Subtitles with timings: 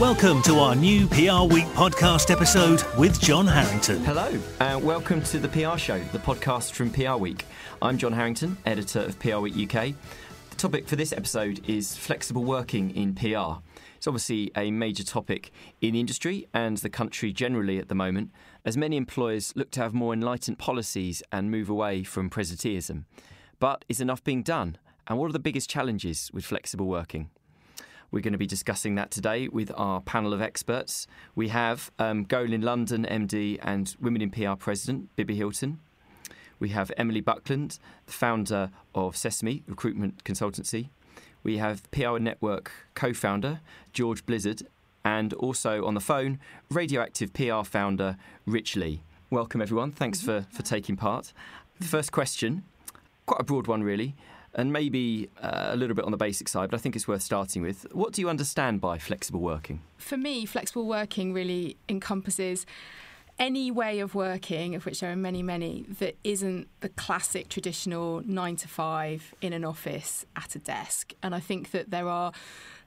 [0.00, 4.02] Welcome to our new PR Week podcast episode with John Harrington.
[4.02, 7.44] Hello, and welcome to the PR Show, the podcast from PR Week.
[7.82, 9.92] I'm John Harrington, editor of PR Week UK.
[10.48, 13.60] The topic for this episode is flexible working in PR.
[13.98, 18.30] It's obviously a major topic in the industry and the country generally at the moment,
[18.64, 23.04] as many employers look to have more enlightened policies and move away from presenteeism.
[23.58, 24.78] But is enough being done?
[25.08, 27.28] And what are the biggest challenges with flexible working?
[28.12, 31.06] We're going to be discussing that today with our panel of experts.
[31.36, 35.78] We have um, Golin London MD and Women in PR President Bibi Hilton.
[36.58, 40.88] We have Emily Buckland, the founder of Sesame Recruitment Consultancy.
[41.44, 43.60] We have PR Network co founder
[43.92, 44.64] George Blizzard,
[45.04, 49.02] and also on the phone, Radioactive PR founder Rich Leigh.
[49.30, 49.92] Welcome, everyone.
[49.92, 51.32] Thanks for, for taking part.
[51.78, 52.64] The first question,
[53.26, 54.16] quite a broad one, really
[54.54, 57.22] and maybe uh, a little bit on the basic side, but I think it's worth
[57.22, 57.86] starting with.
[57.92, 59.80] What do you understand by flexible working?
[59.98, 62.66] For me, flexible working really encompasses
[63.38, 68.22] any way of working, of which there are many, many, that isn't the classic traditional
[68.26, 71.14] nine to five in an office at a desk.
[71.22, 72.32] And I think that there are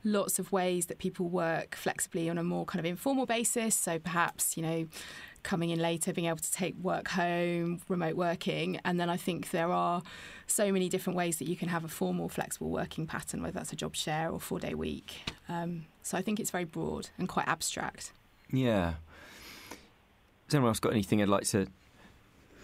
[0.03, 3.73] lots of ways that people work flexibly on a more kind of informal basis.
[3.73, 4.87] So perhaps, you know,
[5.43, 8.79] coming in later, being able to take work home, remote working.
[8.85, 10.01] And then I think there are
[10.47, 13.73] so many different ways that you can have a formal, flexible working pattern, whether that's
[13.73, 15.23] a job share or four day week.
[15.49, 18.11] Um, so I think it's very broad and quite abstract.
[18.51, 18.93] Yeah.
[20.45, 21.67] Has anyone else got anything I'd like to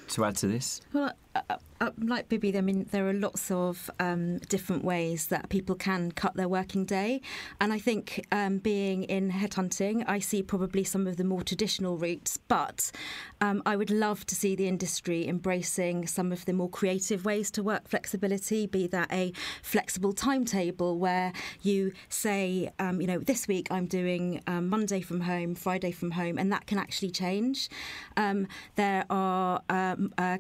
[0.10, 0.82] to add to this?
[0.92, 5.28] Well, uh, uh, uh, like Bibi, I mean, there are lots of um, different ways
[5.28, 7.22] that people can cut their working day.
[7.62, 11.98] And I think um, being in headhunting, I see probably some of the more traditional
[11.98, 12.92] routes, but
[13.40, 17.50] um, I would love to see the industry embracing some of the more creative ways
[17.52, 19.32] to work flexibility, be that a
[19.64, 25.22] flexible timetable where you say, um, you know, this week I'm doing um, Monday from
[25.22, 27.70] home, Friday from home, and that can actually change.
[28.18, 29.62] Um, there are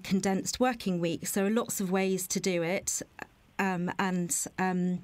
[0.04, 3.02] condensed working weeks so lots of ways to do it,
[3.60, 4.46] um, and.
[4.58, 5.02] Um,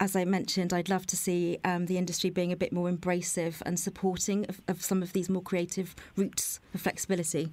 [0.00, 3.60] as I mentioned, I'd love to see um, the industry being a bit more embracive
[3.66, 7.50] and supporting of, of, some of these more creative routes of flexibility.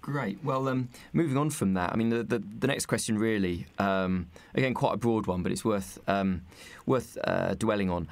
[0.00, 0.42] Great.
[0.42, 4.28] Well, um, moving on from that, I mean, the, the, the next question really, um,
[4.54, 6.42] again, quite a broad one, but it's worth um,
[6.86, 8.08] worth uh, dwelling on.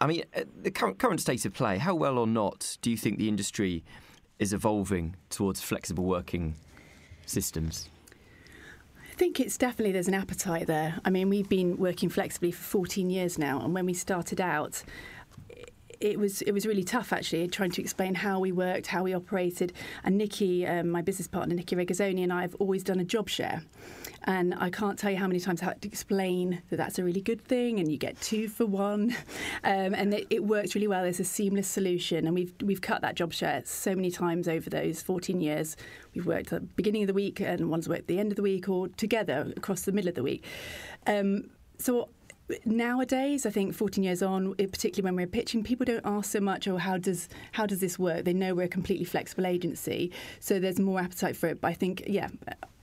[0.00, 2.96] I mean, uh, the current, current state of play, how well or not do you
[2.96, 3.84] think the industry
[4.38, 6.54] is evolving towards flexible working
[7.30, 7.88] systems?
[8.98, 10.98] I think it's definitely there's an appetite there.
[11.04, 14.82] I mean, we've been working flexibly for 14 years now, and when we started out,
[16.00, 19.12] it was it was really tough actually trying to explain how we worked, how we
[19.12, 19.72] operated.
[20.02, 23.28] And Nikki, um, my business partner Nikki Regazzoni, and I have always done a job
[23.28, 23.62] share.
[24.24, 27.04] And I can't tell you how many times I had to explain that that's a
[27.04, 29.16] really good thing, and you get two for one,
[29.64, 31.02] um, and it, it works really well.
[31.02, 34.68] There's a seamless solution, and we've we've cut that job share so many times over
[34.68, 35.76] those 14 years.
[36.14, 38.36] We've worked at the beginning of the week, and one's worked at the end of
[38.36, 40.44] the week, or together across the middle of the week.
[41.06, 42.10] Um, so
[42.64, 46.68] nowadays, I think 14 years on, particularly when we're pitching, people don't ask so much,
[46.68, 50.58] "Oh, how does how does this work?" They know we're a completely flexible agency, so
[50.58, 51.60] there's more appetite for it.
[51.60, 52.28] But I think, yeah.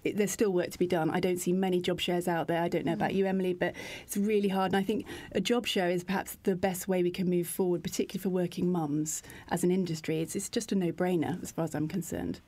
[0.04, 1.10] there's still work to be done.
[1.10, 2.62] I don't see many job shares out there.
[2.62, 3.16] I don't know about mm.
[3.16, 3.74] you, Emily, but
[4.04, 4.72] it's really hard.
[4.72, 7.84] And I think a job share is perhaps the best way we can move forward,
[7.84, 10.22] particularly for working mums as an industry.
[10.22, 12.40] It's, it's just a no-brainer as far as I'm concerned.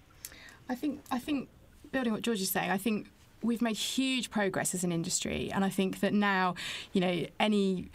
[0.70, 1.50] I think I think
[1.92, 3.08] building what George is saying, I think
[3.42, 6.56] we've made huge progress as an industry, and I think that now,
[6.94, 7.90] you know, any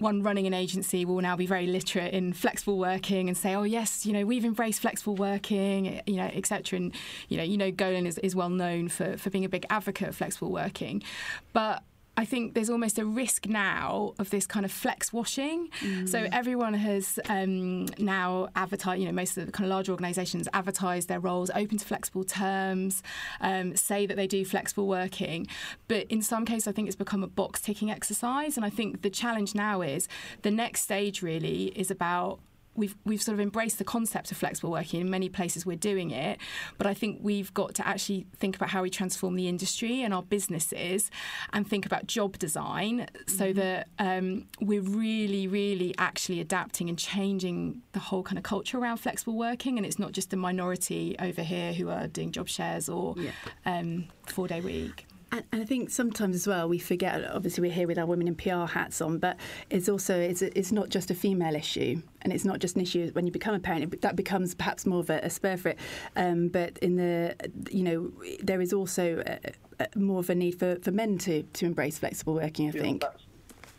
[0.00, 3.64] one running an agency will now be very literate in flexible working and say, oh
[3.64, 6.78] yes, you know we've embraced flexible working, you know, etc.
[6.78, 6.94] And
[7.28, 10.08] you know, you know, Golin is, is well known for for being a big advocate
[10.08, 11.02] of flexible working,
[11.52, 11.82] but
[12.20, 15.70] I think there's almost a risk now of this kind of flex washing.
[15.80, 16.06] Mm.
[16.06, 20.46] So everyone has um, now advertised, you know, most of the kind of large organisations
[20.52, 23.02] advertise their roles open to flexible terms,
[23.40, 25.46] um, say that they do flexible working.
[25.88, 28.58] But in some cases, I think it's become a box ticking exercise.
[28.58, 30.06] And I think the challenge now is
[30.42, 32.38] the next stage really is about
[32.74, 36.10] we've we've sort of embraced the concept of flexible working in many places we're doing
[36.10, 36.38] it
[36.78, 40.14] but I think we've got to actually think about how we transform the industry and
[40.14, 41.10] our businesses
[41.52, 43.58] and think about job design so mm-hmm.
[43.58, 48.98] that um, we're really really actually adapting and changing the whole kind of culture around
[48.98, 52.88] flexible working and it's not just a minority over here who are doing job shares
[52.88, 53.30] or yeah.
[53.66, 57.24] um, four day week and, and, I think sometimes as well we forget.
[57.30, 59.36] Obviously, we're here with our women in PR hats on, but
[59.68, 63.10] it's also it's it's not just a female issue, and it's not just an issue
[63.12, 63.94] when you become a parent.
[63.94, 65.78] It, that becomes perhaps more of a, a spur for it.
[66.16, 67.34] Um, but in the
[67.70, 68.12] you know
[68.42, 71.98] there is also a, a, more of a need for, for men to to embrace
[71.98, 72.68] flexible working.
[72.68, 73.00] I yeah, think.
[73.02, 73.22] That's,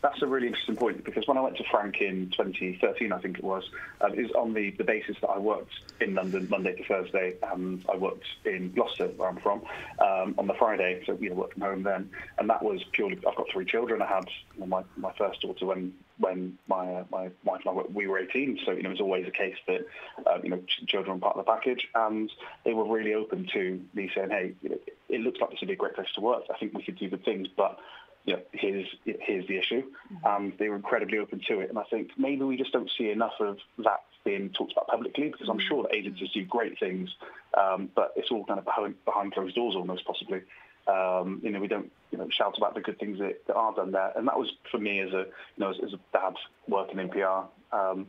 [0.02, 3.38] that's a really interesting point because when I went to Frank in 2013, I think
[3.38, 3.62] it was,
[4.00, 7.96] um, on the, the basis that I worked in London Monday to Thursday, and I
[7.96, 9.62] worked in Gloucester, where I'm from,
[10.00, 13.16] um, on the Friday, so you know, worked from home then, and that was purely.
[13.16, 14.02] I've got three children.
[14.02, 14.24] I had
[14.58, 18.18] my my first daughter when when my uh, my wife and I were, we were
[18.18, 19.86] 18, so you know it was always a case that
[20.26, 22.30] uh, you know children were part of the package, and
[22.64, 24.78] they were really open to me saying, hey, you know,
[25.08, 26.42] it looks like this would be a great place to work.
[26.52, 27.78] I think we could do good things, but
[28.24, 29.82] you know, here's here's the issue,
[30.24, 31.68] um, they were incredibly open to it.
[31.70, 35.28] And I think maybe we just don't see enough of that being talked about publicly
[35.30, 37.10] because I'm sure that agencies do great things,
[37.58, 40.42] um, but it's all kind of behind, behind closed doors almost possibly.
[40.86, 43.74] Um, you know, we don't you know shout about the good things that, that, are
[43.74, 45.26] done there, and that was for me as a
[45.56, 46.34] you know as, as a dad
[46.68, 47.46] working in PR.
[47.72, 48.08] Um,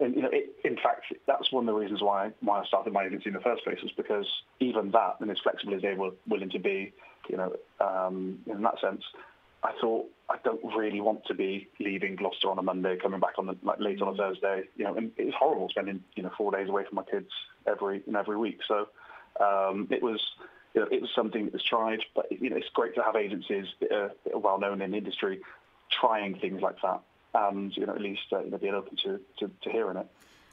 [0.00, 2.92] and you know, it, in fact, that's one of the reasons why why I started
[2.92, 4.26] my agency in the first place was because
[4.60, 6.92] even that, and as flexible as they were willing to be,
[7.28, 9.02] you know, um, in that sense,
[9.62, 13.38] I thought I don't really want to be leaving Gloucester on a Monday, coming back
[13.38, 14.64] on the like late on a Thursday.
[14.76, 17.30] You know, and it's horrible spending you know four days away from my kids
[17.66, 18.60] every know, every week.
[18.66, 18.88] So
[19.40, 20.20] um, it was
[20.74, 23.16] you know, it was something that was tried, but you know it's great to have
[23.16, 25.40] agencies that are, that are well known in the industry
[25.90, 27.00] trying things like that,
[27.34, 30.06] and you know at least uh, you know, being open to, to, to hearing it.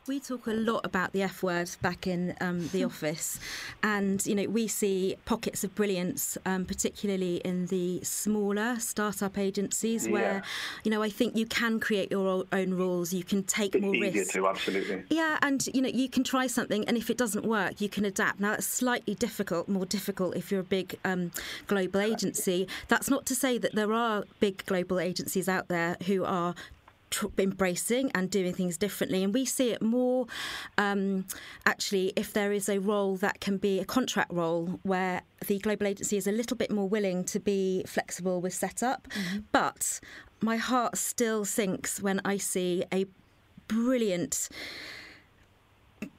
[0.07, 3.39] We talk a lot about the F word back in um, the office,
[3.81, 10.05] and you know we see pockets of brilliance, um, particularly in the smaller startup agencies,
[10.05, 10.13] yeah.
[10.13, 10.43] where
[10.83, 13.93] you know I think you can create your own rules, you can take it's more
[13.93, 14.33] risks.
[14.33, 15.05] to absolutely.
[15.09, 18.05] Yeah, and you know you can try something, and if it doesn't work, you can
[18.05, 18.39] adapt.
[18.39, 21.31] Now that's slightly difficult, more difficult if you're a big um,
[21.65, 22.67] global agency.
[22.89, 26.53] That's not to say that there are big global agencies out there who are
[27.09, 29.23] tr- embracing and doing things differently.
[29.23, 30.27] And we see it more
[30.77, 31.25] um,
[31.65, 35.87] actually if there is a role that can be a contract role where the global
[35.87, 39.07] agency is a little bit more willing to be flexible with setup.
[39.09, 39.39] Mm-hmm.
[39.51, 39.99] But
[40.41, 43.05] my heart still sinks when I see a
[43.67, 44.49] brilliant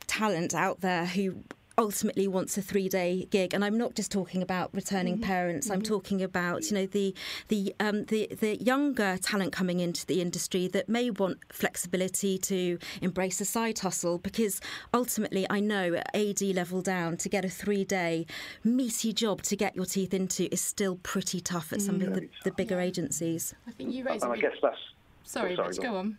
[0.06, 1.36] talent out there who
[1.78, 3.54] ultimately wants a three day gig.
[3.54, 5.24] And I'm not just talking about returning mm-hmm.
[5.24, 5.66] parents.
[5.66, 5.74] Mm-hmm.
[5.74, 7.14] I'm talking about you know the
[7.48, 12.78] the um, the the younger talent coming into the industry that may want flexibility to
[13.00, 14.60] embrace a side hustle because
[14.92, 18.26] ultimately I know at AD level down to get a three day
[18.64, 22.12] meaty job to get your teeth into is still pretty tough at some mm-hmm.
[22.12, 22.86] of the, the bigger yeah.
[22.86, 23.54] agencies.
[23.66, 24.24] I think you raised.
[24.24, 24.76] And I guess that's.
[25.24, 26.16] Sorry, oh, sorry let's go on.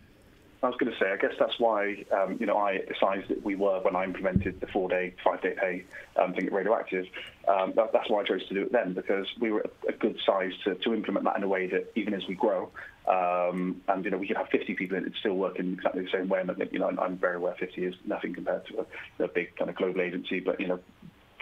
[0.63, 3.23] I was going to say, I guess that's why um, you know I the size
[3.29, 5.83] that we were when I implemented the four-day, five-day pay
[6.19, 7.05] um, thing at Radioactive.
[7.47, 10.17] Um, that, that's why I chose to do it then because we were a good
[10.25, 12.71] size to, to implement that in a way that even as we grow,
[13.07, 16.03] um, and you know we could have 50 people in it still work in exactly
[16.03, 16.41] the same way.
[16.41, 18.85] And you know I'm very aware 50 is nothing compared to
[19.19, 20.79] a, a big kind of global agency, but you know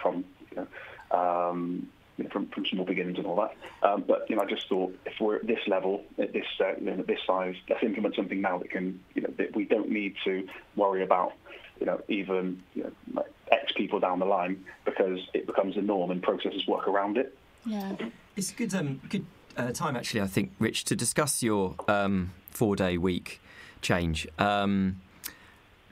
[0.02, 3.56] from you know, um, you know, from, from small beginnings and all that.
[3.88, 6.76] Um, but you know, I just thought if we're at this level, at this uh,
[6.78, 9.66] you know, at this size, let's implement something now that can you know that we
[9.66, 11.34] don't need to worry about
[11.80, 15.82] you know even you know like X people down the line because it becomes the
[15.82, 17.38] norm and processes work around it.
[17.66, 17.96] Yeah,
[18.36, 18.74] it's good.
[18.74, 19.26] Um, good
[19.58, 23.42] uh, time, actually, I think, Rich, to discuss your um, four day week
[23.82, 24.28] change.
[24.38, 25.02] Um,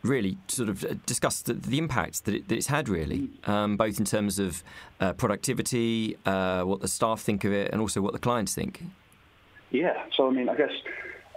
[0.04, 3.78] really, sort of uh, discuss the, the impact that, it, that, it's had, really, um,
[3.78, 4.64] both in terms of
[5.00, 8.84] uh, productivity, uh, what the staff think of it, and also what the clients think.
[9.72, 10.72] Yeah, so I mean, I guess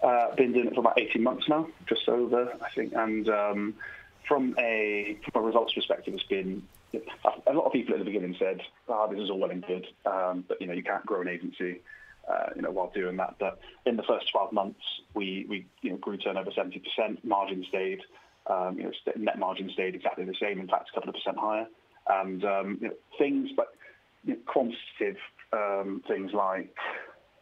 [0.03, 3.75] uh, been doing it for about 18 months now, just over, I think, and um,
[4.29, 6.63] from a from a results perspective, it's been
[7.47, 9.67] a lot of people at the beginning said, "Ah, oh, this is all well and
[9.67, 11.81] good, um, but you know, you can't grow an agency."
[12.29, 14.81] Uh, you know, while doing that, but in the first 12 months,
[15.15, 16.83] we, we you know, grew turnover 70%,
[17.23, 18.01] margin stayed,
[18.49, 21.38] um, you know, net margin stayed exactly the same, in fact, a couple of percent
[21.38, 21.67] higher.
[22.09, 23.69] And um, you know, things, but
[24.25, 25.21] you know, quantitative
[25.53, 26.75] um, things like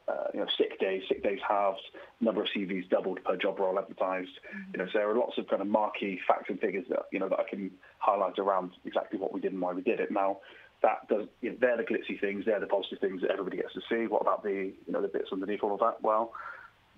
[0.06, 1.80] uh, you know, sick days, sick days halved,
[2.20, 4.28] number of CVs doubled per job role advertised.
[4.28, 4.70] Mm-hmm.
[4.72, 7.18] You know, so there are lots of kind of marquee facts and figures that you
[7.18, 10.10] know that I can highlight around exactly what we did and why we did it.
[10.10, 10.38] Now,
[10.82, 13.72] that does, you know, they're the glitzy things, they're the positive things that everybody gets
[13.74, 14.06] to see.
[14.06, 16.02] What about the you know the bits underneath all of that?
[16.02, 16.32] Well,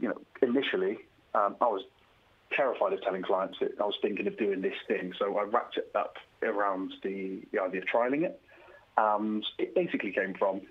[0.01, 0.99] you know, initially
[1.35, 1.85] um, I was
[2.57, 5.77] terrified of telling clients that I was thinking of doing this thing, so I wrapped
[5.77, 8.41] it up around the, the idea of trialing it.
[8.97, 10.63] And it basically came from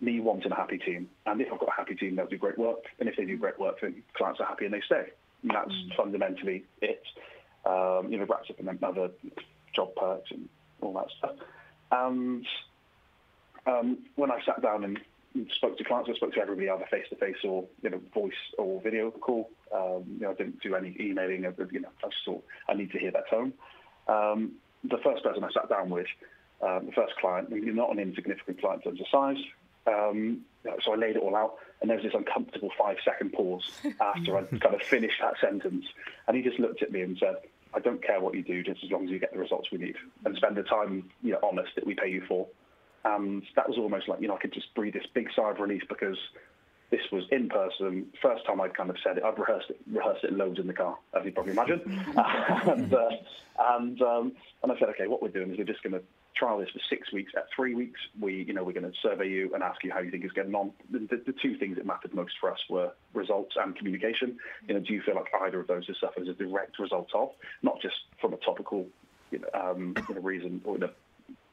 [0.00, 1.08] me wanting a happy team.
[1.26, 2.84] And if I've got a happy team, they'll do great work.
[2.98, 5.06] And if they do great work, then clients are happy and they stay.
[5.42, 5.96] And that's mm.
[5.96, 7.02] fundamentally it.
[7.64, 9.10] Um, you know, wraps up in other
[9.74, 10.48] job perks and
[10.80, 11.36] all that stuff.
[11.90, 12.46] And
[13.66, 14.98] um, when I sat down and
[15.54, 18.32] spoke to clients, I spoke to everybody either face to face or you know voice
[18.58, 19.50] or video call.
[19.74, 21.44] Um, you know, I didn't do any emailing.
[21.44, 23.52] You know, I just thought I need to hear that tone.
[24.08, 24.52] Um,
[24.84, 26.06] the first person I sat down with,
[26.62, 29.44] um, the first client, not an insignificant client in terms of size,
[29.86, 30.40] um,
[30.84, 33.70] so I laid it all out, and there was this uncomfortable five-second pause
[34.00, 35.86] after I kind of finished that sentence,
[36.26, 37.36] and he just looked at me and said,
[37.72, 39.78] "I don't care what you do, just as long as you get the results we
[39.78, 42.46] need, and spend the time, you know, honest that we pay you for."
[43.04, 45.58] And that was almost like, you know, I could just breathe this big sigh of
[45.58, 46.18] relief because
[46.90, 48.06] this was in person.
[48.20, 49.24] First time I'd kind of said it.
[49.24, 51.80] I'd rehearsed it, rehearsed it loads in the car, as you probably imagine.
[52.16, 53.08] and uh,
[53.58, 56.02] and, um, and I said, okay, what we're doing is we're just going to
[56.34, 57.32] trial this for six weeks.
[57.36, 60.00] At three weeks, we, you know, we're going to survey you and ask you how
[60.00, 60.72] you think it's getting on.
[60.90, 64.38] The, the, the, two things that mattered most for us were results and communication.
[64.66, 67.10] You know, do you feel like either of those has suffered as a direct result
[67.14, 67.30] of,
[67.62, 68.86] not just from a topical,
[69.30, 70.90] you know, um, you know reason or the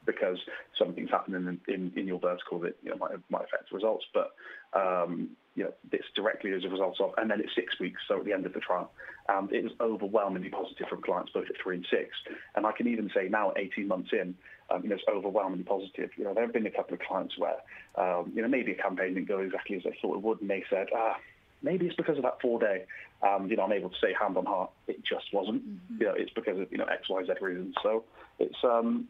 [0.08, 0.38] because
[0.78, 4.06] something's happening in, in, in your vertical that you know might might affect the results,
[4.14, 4.32] but
[4.72, 8.18] um, you know it's directly as a result of, and then it's six weeks, so
[8.18, 8.90] at the end of the trial,
[9.28, 12.10] and it was overwhelmingly positive from clients both at three and six,
[12.56, 14.34] and I can even say now, 18 months in,
[14.70, 16.10] um, you know, it's overwhelmingly positive.
[16.16, 17.58] You know, there have been a couple of clients where
[17.96, 20.50] um, you know maybe a campaign didn't go exactly as they thought it would, and
[20.50, 21.16] they said, ah.
[21.60, 22.84] Maybe it's because of that four day.
[23.20, 25.66] Um, you know, I'm able to say hand on heart, it just wasn't.
[25.66, 26.00] Mm-hmm.
[26.00, 27.74] You know, it's because of you know X, Y, Z reasons.
[27.82, 28.04] So
[28.38, 29.08] it's um,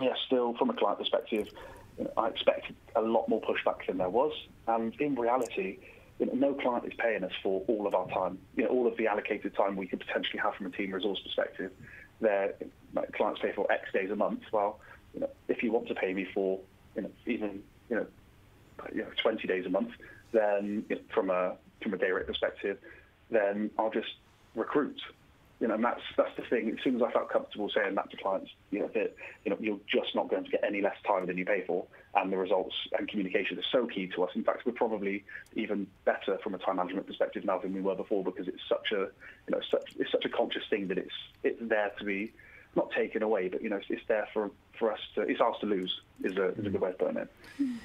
[0.00, 1.46] yeah, still from a client perspective,
[1.98, 4.32] you know, I expected a lot more pushback than there was.
[4.66, 5.78] And in reality,
[6.18, 8.38] you know, no client is paying us for all of our time.
[8.56, 11.20] You know, all of the allocated time we could potentially have from a team resource
[11.22, 11.72] perspective.
[12.20, 12.54] Their
[12.94, 14.40] like, clients pay for X days a month.
[14.52, 14.80] Well,
[15.14, 16.60] you know, if you want to pay me for
[16.94, 18.06] you know, even you know,
[18.92, 19.90] you know 20 days a month,
[20.32, 22.78] then you know, from a from a day rate perspective,
[23.30, 24.14] then I'll just
[24.54, 24.98] recruit
[25.60, 26.70] you know, and that's that's the thing.
[26.76, 29.56] As soon as I felt comfortable saying that to clients, you know, that you know
[29.58, 32.36] you're just not going to get any less time than you pay for, and the
[32.36, 34.30] results and communication are so key to us.
[34.34, 37.94] In fact, we're probably even better from a time management perspective now than we were
[37.94, 39.08] before because it's such a
[39.48, 42.32] you know such, it's such a conscious thing that it's it's there to be
[42.74, 45.56] not taken away, but you know it's, it's there for for us to it's ours
[45.60, 47.30] to lose is a, is a good way of putting it.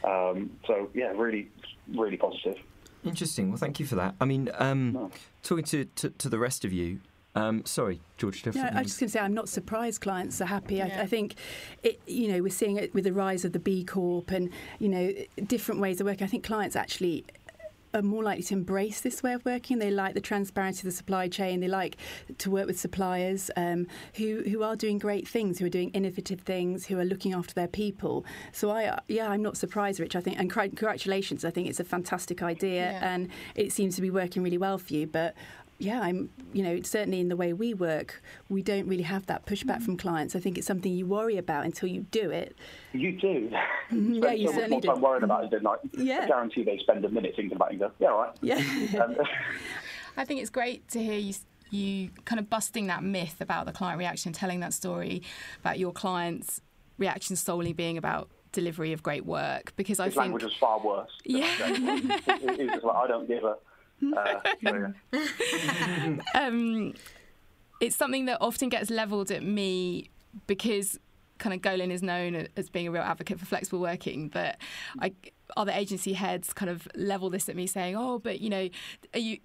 [0.03, 1.47] Um, so yeah, really
[1.95, 2.57] really positive.
[3.03, 3.49] Interesting.
[3.49, 4.15] Well, thank you for that.
[4.21, 5.11] I mean, um, no.
[5.41, 6.99] talking to, to, to the rest of you,
[7.33, 8.45] um, sorry, George.
[8.45, 10.75] No, I was just going to say I'm not surprised clients are happy.
[10.75, 10.97] Yeah.
[10.97, 11.35] I, I, think,
[11.81, 14.89] it, you know, we're seeing it with the rise of the B Corp and you
[14.89, 15.13] know
[15.47, 16.25] different ways of working.
[16.25, 17.25] I think clients actually
[17.93, 19.79] are more likely to embrace this way of working.
[19.79, 21.59] They like the transparency of the supply chain.
[21.59, 21.97] They like
[22.37, 26.41] to work with suppliers um, who who are doing great things, who are doing innovative
[26.41, 28.25] things, who are looking after their people.
[28.51, 30.15] So I yeah, I'm not surprised, Rich.
[30.15, 31.45] I think and congratulations.
[31.45, 33.13] I think it's a fantastic idea, yeah.
[33.13, 35.07] and it seems to be working really well for you.
[35.07, 35.35] But
[35.81, 39.45] yeah, I'm, you know, certainly in the way we work, we don't really have that
[39.45, 39.83] pushback mm.
[39.83, 40.35] from clients.
[40.35, 42.55] I think it's something you worry about until you do it.
[42.93, 43.49] You do.
[43.91, 44.13] Mm-hmm.
[44.23, 44.91] yeah, you so certainly do.
[44.91, 46.21] I'm worried about it, like, yeah.
[46.23, 48.37] I guarantee they spend a minute thinking about it and go, yeah, all right.
[48.41, 48.57] Yeah.
[49.03, 49.15] um,
[50.17, 51.33] I think it's great to hear you
[51.71, 55.23] you kind of busting that myth about the client reaction, telling that story
[55.61, 56.59] about your clients'
[56.97, 60.81] reaction solely being about delivery of great work because His I think language was far
[60.81, 61.09] worse.
[61.23, 63.55] Yeah, it, it, was like I don't give a
[64.17, 64.89] uh,
[66.35, 66.93] um,
[67.79, 70.09] it's something that often gets levelled at me
[70.47, 70.99] because
[71.37, 74.57] kind of Golin is known as being a real advocate for flexible working, but
[74.99, 75.13] I,
[75.57, 78.69] other agency heads kind of level this at me saying, "Oh, but you know,
[79.13, 79.39] are you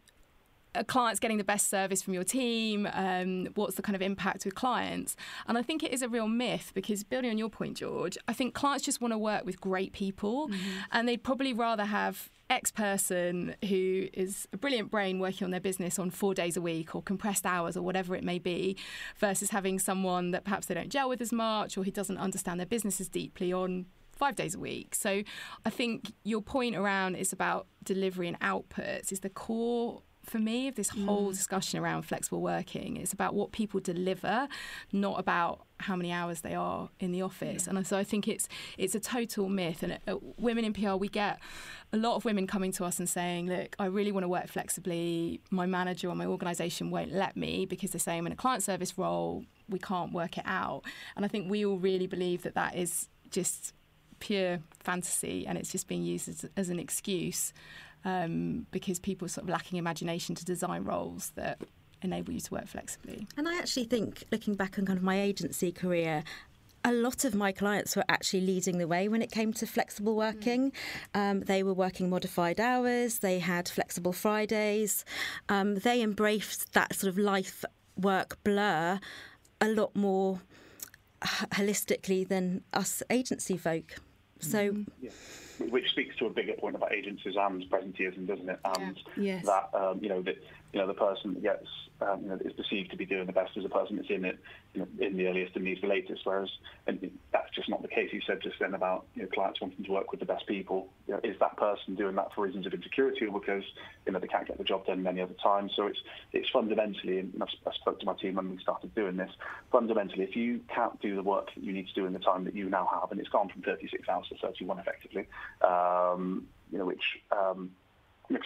[0.85, 2.89] client's getting the best service from your team?
[2.93, 5.17] Um, what's the kind of impact with clients?
[5.47, 8.33] And I think it is a real myth because building on your point, George, I
[8.33, 10.79] think clients just want to work with great people, mm-hmm.
[10.93, 15.61] and they'd probably rather have X person who is a brilliant brain working on their
[15.61, 18.77] business on four days a week or compressed hours or whatever it may be,
[19.19, 22.61] versus having someone that perhaps they don't gel with as much or who doesn't understand
[22.61, 24.95] their business as deeply on five days a week.
[24.95, 25.23] So
[25.65, 30.69] I think your point around is about delivery and outputs is the core for me
[30.69, 31.33] of this whole mm.
[31.33, 32.97] discussion around flexible working.
[32.97, 34.49] It's about what people deliver,
[34.93, 37.67] not about how many hours they are in the office.
[37.67, 37.77] Yeah.
[37.77, 39.83] And so I think it's it's a total myth.
[39.83, 41.39] And uh, women in PR, we get
[41.93, 44.49] a lot of women coming to us and saying, "Look, I really want to work
[44.49, 45.41] flexibly.
[45.51, 48.63] My manager or my organisation won't let me because they're saying I'm in a client
[48.63, 49.45] service role.
[49.69, 50.83] We can't work it out."
[51.15, 53.73] And I think we all really believe that that is just
[54.19, 57.53] pure fantasy and it's just being used as, as an excuse
[58.05, 61.61] um, because people are sort of lacking imagination to design roles that
[62.03, 63.27] enable you to work flexibly.
[63.37, 66.23] And I actually think, looking back on kind of my agency career,
[66.85, 70.15] a lot of my clients were actually leading the way when it came to flexible
[70.15, 70.73] working.
[71.15, 71.31] Mm.
[71.31, 75.05] Um, they were working modified hours, they had flexible Fridays,
[75.49, 77.65] um, they embraced that sort of life
[77.97, 79.01] work blur
[79.61, 80.43] a lot more
[81.23, 83.97] holistically than us agency folk.
[84.41, 84.71] So.
[84.71, 84.87] Mm.
[85.01, 85.11] Yeah
[85.71, 88.59] which speaks to a bigger point about agencies and presenteeism, doesn't it?
[88.65, 89.23] And yeah.
[89.35, 89.47] yes.
[89.47, 90.37] that um, you know that
[90.73, 91.67] you know the person that gets
[92.01, 94.25] um, you know is perceived to be doing the best as a person that's in
[94.25, 94.39] it
[94.75, 96.23] you know in the earliest and needs the latest.
[96.25, 96.51] Whereas
[96.87, 98.11] and that's just not the case.
[98.13, 100.89] You said just then about you know clients wanting to work with the best people.
[101.07, 103.65] You know, is that person doing that for reasons of insecurity or because
[104.07, 105.73] you know they can't get the job done many other times?
[105.77, 105.99] So it's
[106.33, 109.31] it's fundamentally, and I spoke to my team when we started doing this.
[109.73, 112.45] Fundamentally, if you can't do the work that you need to do in the time
[112.45, 115.27] that you now have, and it's gone from 36 hours to 31 effectively,
[115.63, 117.71] um, you know which um,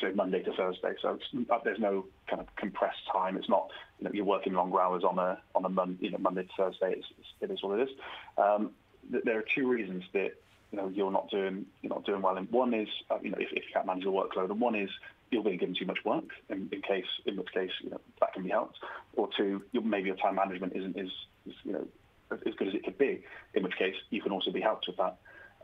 [0.00, 0.92] say Monday to Thursday.
[1.00, 1.18] So
[1.50, 3.36] uh, there's no kind of compressed time.
[3.36, 3.68] It's not
[3.98, 6.94] you know you're working longer hours on a on a you know Monday to Thursday.
[6.96, 7.06] It's,
[7.40, 7.96] it is what it is.
[8.36, 8.70] Um,
[9.10, 10.30] th- there are two reasons that
[10.70, 12.36] you know you're not doing you're not doing well.
[12.36, 14.74] And one is uh, you know if, if you can't manage your workload, and one
[14.74, 14.90] is
[15.30, 16.24] you're being given too much work.
[16.48, 18.78] In, in case in which case you know that can be helped.
[19.14, 21.10] Or two, maybe your time management isn't is,
[21.46, 21.86] is you know
[22.32, 23.22] as good as it could be.
[23.54, 25.16] In which case you can also be helped with that.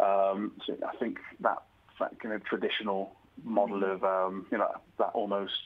[0.02, 1.62] Um, so I think that
[1.98, 5.60] that kind of traditional model of um, you know that almost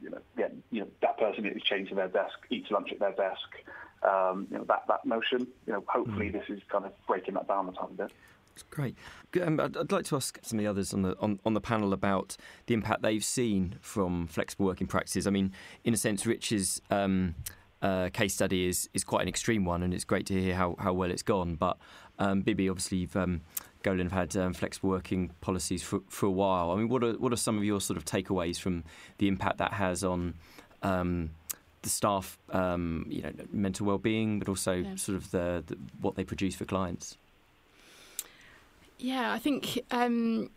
[0.00, 2.98] you know get you know that person is chained to their desk, eats lunch at
[2.98, 3.48] their desk.
[4.02, 5.46] Um, you know that that notion.
[5.66, 6.32] You know, hopefully mm.
[6.32, 8.12] this is kind of breaking that down a tiny bit.
[8.54, 8.96] That's great.
[9.40, 11.92] Um, I'd like to ask some of the others on the on, on the panel
[11.92, 15.26] about the impact they've seen from flexible working practices.
[15.26, 15.52] I mean,
[15.84, 17.34] in a sense, Rich's um,
[17.80, 20.76] uh, case study is is quite an extreme one, and it's great to hear how,
[20.78, 21.54] how well it's gone.
[21.54, 21.78] But
[22.18, 23.16] um, Bibi, obviously, you've
[23.82, 26.70] Golin have had um, flexible working policies for, for a while.
[26.70, 28.84] I mean, what are what are some of your sort of takeaways from
[29.18, 30.34] the impact that has on
[30.82, 31.30] um,
[31.82, 34.94] the staff, um, you know, mental well-being, but also yeah.
[34.96, 37.18] sort of the, the, what they produce for clients?
[38.98, 39.80] Yeah, I think.
[39.90, 40.50] Um,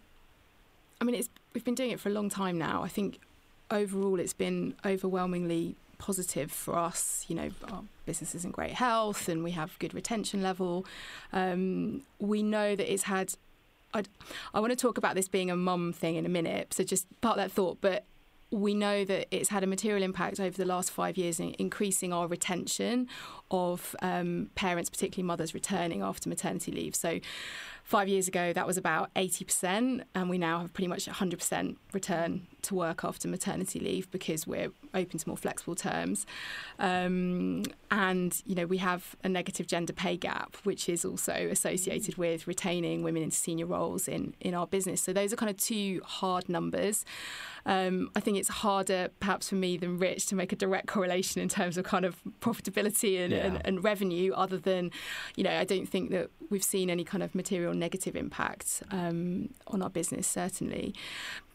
[1.01, 2.83] I mean, it's we've been doing it for a long time now.
[2.83, 3.19] I think
[3.71, 7.25] overall, it's been overwhelmingly positive for us.
[7.27, 10.85] You know, our business is in great health and we have good retention level.
[11.33, 13.33] Um, we know that it's had.
[13.93, 14.09] I'd,
[14.53, 17.07] I want to talk about this being a mum thing in a minute, so just
[17.21, 17.77] part that thought.
[17.79, 18.03] But
[18.51, 22.13] we know that it's had a material impact over the last five years in increasing
[22.13, 23.07] our retention
[23.51, 26.95] of um, parents, particularly mothers, returning after maternity leave.
[26.95, 27.19] So
[27.85, 32.47] Five years ago, that was about 80%, and we now have pretty much 100% return
[32.63, 36.25] to work after maternity leave because we're open to more flexible terms.
[36.79, 42.17] Um, and, you know, we have a negative gender pay gap, which is also associated
[42.17, 44.99] with retaining women into senior roles in, in our business.
[44.99, 47.05] So those are kind of two hard numbers.
[47.67, 51.39] Um, I think it's harder, perhaps for me than Rich, to make a direct correlation
[51.39, 53.45] in terms of kind of profitability and, yeah.
[53.45, 54.89] and, and revenue, other than,
[55.35, 59.49] you know, I don't think that we've seen any kind of material negative impact um,
[59.67, 60.93] on our business, certainly.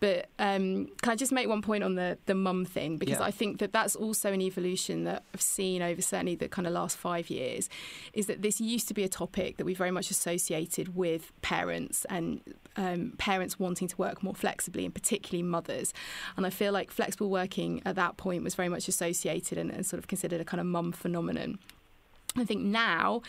[0.00, 3.24] But um, can I just make one point on the the mum thing because yeah.
[3.24, 6.72] I think that that's also an evolution that I've seen over certainly the kind of
[6.72, 7.68] last five years,
[8.12, 12.06] is that this used to be a topic that we very much associated with parents
[12.08, 12.40] and
[12.76, 15.92] um, parents wanting to work more flexibly, and particularly mothers.
[16.36, 19.84] And I feel like flexible working at that point was very much associated and, and
[19.84, 21.58] sort of considered a kind of mum phenomenon.
[22.36, 23.22] I think now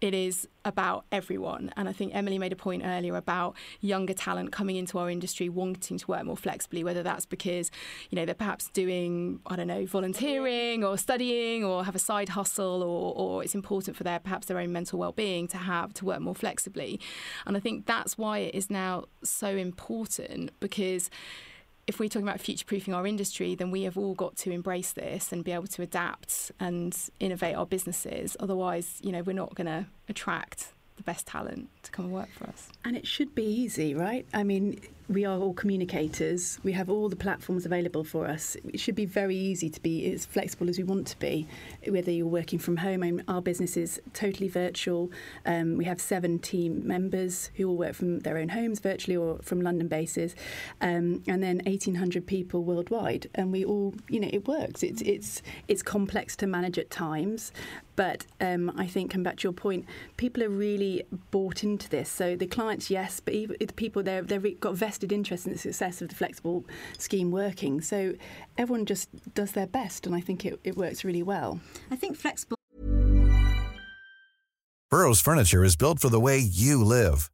[0.00, 1.72] it is about everyone.
[1.76, 5.48] And I think Emily made a point earlier about younger talent coming into our industry
[5.48, 7.70] wanting to work more flexibly, whether that's because,
[8.10, 12.30] you know, they're perhaps doing, I don't know, volunteering or studying or have a side
[12.30, 16.04] hustle or, or it's important for their perhaps their own mental well-being to have to
[16.04, 17.00] work more flexibly.
[17.46, 21.10] And I think that's why it is now so important because
[21.88, 24.92] if we're talking about future proofing our industry, then we have all got to embrace
[24.92, 28.36] this and be able to adapt and innovate our businesses.
[28.38, 32.28] Otherwise, you know, we're not going to attract the best talent to come and work
[32.30, 32.68] for us.
[32.84, 34.26] And it should be easy, right?
[34.34, 36.58] I mean, we are all communicators.
[36.62, 38.56] We have all the platforms available for us.
[38.64, 41.46] It should be very easy to be as flexible as we want to be,
[41.86, 43.02] whether you're working from home.
[43.02, 45.10] I mean, our business is totally virtual.
[45.46, 49.38] Um, we have seven team members who all work from their own homes virtually or
[49.42, 50.34] from London bases,
[50.82, 53.30] um, and then 1,800 people worldwide.
[53.34, 54.82] And we all, you know, it works.
[54.82, 57.50] It's it's it's complex to manage at times,
[57.98, 59.84] but um, I think, come back to your point,
[60.18, 62.08] people are really bought into this.
[62.08, 65.58] So the clients, yes, but even the people, they're, they've got vested interest in the
[65.58, 66.64] success of the flexible
[66.98, 67.80] scheme working.
[67.80, 68.14] So
[68.56, 71.60] everyone just does their best, and I think it, it works really well.
[71.90, 72.56] I think flexible.
[74.90, 77.30] Burrow's furniture is built for the way you live.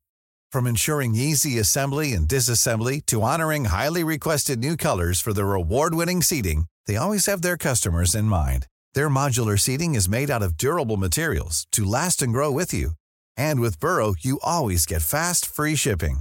[0.51, 6.23] From ensuring easy assembly and disassembly to honoring highly requested new colors for their award-winning
[6.23, 8.67] seating, they always have their customers in mind.
[8.95, 12.91] Their modular seating is made out of durable materials to last and grow with you.
[13.37, 16.21] And with Burrow, you always get fast, free shipping.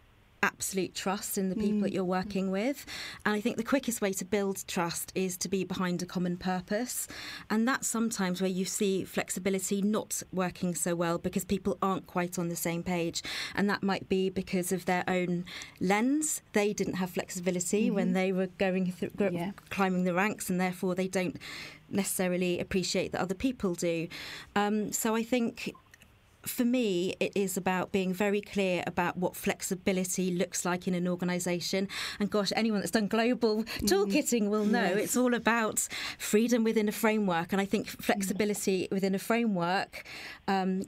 [0.43, 2.85] absolute trust in the people that you're working with.
[3.25, 6.35] And I think the quickest way to build trust is to be behind a common
[6.37, 7.07] purpose.
[7.49, 12.39] And that's sometimes where you see flexibility not working so well because people aren't quite
[12.39, 13.21] on the same page.
[13.55, 15.45] And that might be because of their own
[15.79, 16.41] lens.
[16.53, 19.51] They didn't have flexibility when they were going through Yeah.
[19.69, 21.37] climbing the ranks and therefore they don't
[21.89, 24.07] necessarily appreciate that other people do.
[24.55, 25.73] Um, so I think
[26.45, 31.07] for me, it is about being very clear about what flexibility looks like in an
[31.07, 31.87] organisation.
[32.19, 34.97] And gosh, anyone that's done global toolkitting will know Yes.
[35.03, 37.51] it's all about freedom within a framework.
[37.51, 40.03] And I think flexibility within a framework.
[40.47, 40.83] Um,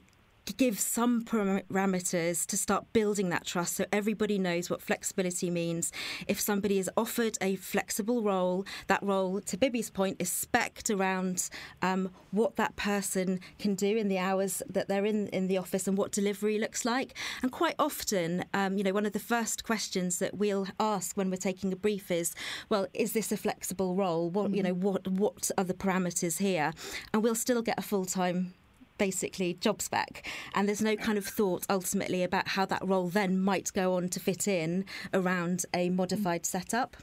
[0.56, 5.90] Give some parameters to start building that trust so everybody knows what flexibility means.
[6.28, 11.48] If somebody is offered a flexible role, that role, to Bibi's point, is specced around
[11.82, 15.88] um, what that person can do in the hours that they're in, in the office
[15.88, 17.16] and what delivery looks like.
[17.42, 21.30] And quite often, um, you know, one of the first questions that we'll ask when
[21.30, 22.34] we're taking a brief is,
[22.68, 24.30] well, is this a flexible role?
[24.30, 26.72] What, you know, what, what are the parameters here?
[27.12, 28.54] And we'll still get a full time
[28.98, 33.38] basically job spec and there's no kind of thought ultimately about how that role then
[33.38, 36.96] might go on to fit in around a modified setup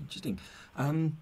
[0.00, 0.38] Interesting.
[0.76, 1.18] Um,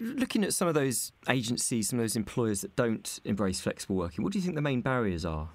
[0.00, 4.24] looking at some of those agencies, some of those employers that don't embrace flexible working,
[4.24, 5.48] what do you think the main barriers are?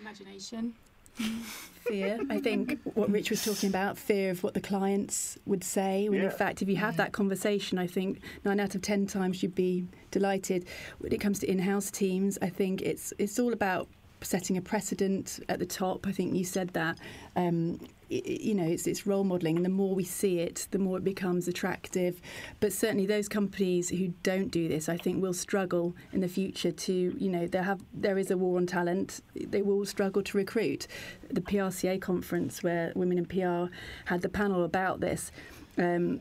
[0.00, 0.74] Imagination.
[1.16, 2.18] Fear.
[2.30, 6.08] I think what Rich was talking about, fear of what the clients would say.
[6.08, 9.42] When in fact, if you have that conversation, I think nine out of ten times
[9.42, 10.66] you'd be delighted.
[10.98, 13.88] When it comes to in-house teams, I think it's it's all about
[14.22, 16.06] setting a precedent at the top.
[16.06, 16.98] I think you said that.
[17.34, 20.98] Um, you know, it's, it's role modelling, and the more we see it, the more
[20.98, 22.20] it becomes attractive.
[22.60, 26.70] But certainly, those companies who don't do this, I think, will struggle in the future
[26.70, 29.22] to, you know, there have there is a war on talent.
[29.34, 30.86] They will struggle to recruit.
[31.30, 33.72] The PRCA conference, where Women in PR
[34.04, 35.32] had the panel about this.
[35.76, 36.20] Um,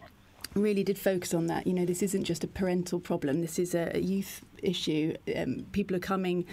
[0.56, 1.68] really did focus on that.
[1.68, 3.42] You know, this isn't just a parental problem.
[3.42, 5.14] This is a, a youth issue.
[5.36, 6.46] Um, people are coming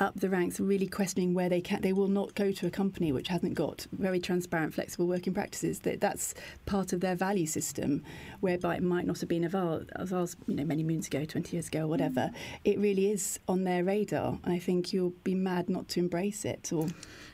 [0.00, 1.80] up the ranks, really questioning where they can.
[1.82, 5.80] They will not go to a company which hasn't got very transparent, flexible working practices.
[5.80, 6.34] That that's
[6.66, 8.02] part of their value system,
[8.40, 11.56] whereby it might not have been of ours, ours you know, many moons ago, twenty
[11.56, 12.30] years ago, or whatever.
[12.64, 16.44] It really is on their radar, and I think you'll be mad not to embrace
[16.44, 16.72] it.
[16.72, 16.86] Or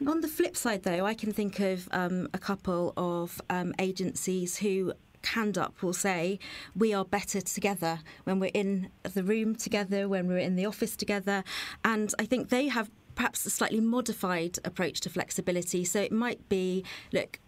[0.06, 4.58] On the flip side, though, I can think of um, a couple of um, agencies
[4.58, 4.92] who
[5.26, 6.38] hand up will say
[6.74, 10.96] we are better together when we're in the room together, when we're in the office
[10.96, 11.44] together.
[11.84, 15.84] And I think they have perhaps a slightly modified approach to flexibility.
[15.84, 17.38] So it might be look,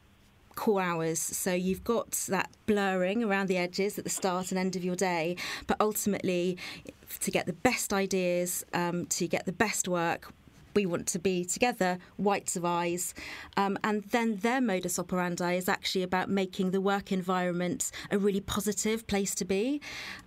[0.57, 1.21] core hours.
[1.21, 4.97] So you've got that blurring around the edges at the start and end of your
[4.97, 5.37] day,
[5.67, 6.59] but ultimately,
[7.21, 10.33] to get the best ideas, um, to get the best work,
[10.77, 13.15] we want to be together, whites of eyes.
[13.57, 18.41] Um, and then their modus operandi is actually about making the work environment a really
[18.41, 19.81] positive place to be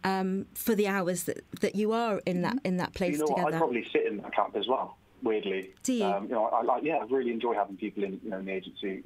[0.03, 3.27] um, for the hours that, that you are in that in that place you know
[3.27, 3.43] together.
[3.43, 3.53] What?
[3.53, 4.97] I'd probably sit in that camp as well.
[5.21, 6.05] Weirdly, Do you?
[6.05, 6.81] Um, you know, I like.
[6.81, 9.03] Yeah, I really enjoy having people in, you know, in the agency.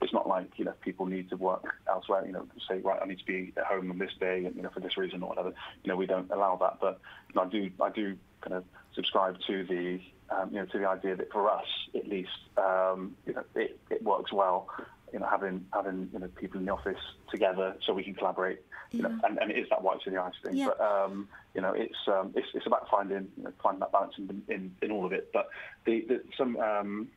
[0.00, 2.24] It's not like you know people need to work elsewhere.
[2.24, 4.62] You know, say right, I need to be at home on this day, and you
[4.62, 5.52] know, for this reason or whatever.
[5.82, 6.78] You know, we don't allow that.
[6.80, 10.00] But you know, I do, I do kind of subscribe to the
[10.30, 13.78] um, you know, to the idea that for us, at least, um, you know, it,
[13.90, 14.68] it works well.
[15.12, 16.98] You know, having having you know people in the office
[17.30, 18.60] together so we can collaborate.
[18.90, 20.56] You know, and, and it is that whites in the eyes thing.
[20.56, 20.70] Yeah.
[20.76, 24.14] But um, you know, it's um, it's it's about finding you know, finding that balance
[24.18, 25.30] in, in, in all of it.
[25.32, 25.50] But
[25.84, 27.08] the, the some um,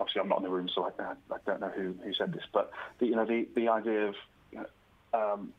[0.00, 2.44] obviously I'm not in the room, so I, I don't know who, who said this,
[2.52, 4.14] but the, you know the the idea of
[4.50, 4.66] you know,
[5.32, 5.52] um,